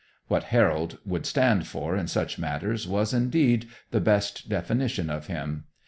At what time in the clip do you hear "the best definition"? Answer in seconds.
3.91-5.11